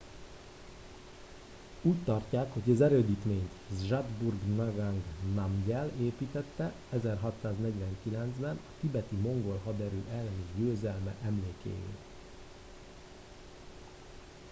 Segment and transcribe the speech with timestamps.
[1.81, 3.51] úgy tartják hogy az erődítményt
[3.83, 5.01] zhabdrung ngawang
[5.33, 11.95] namgyel építtette 1649 ben a tibeti mongol haderő elleni győzelme emlékéül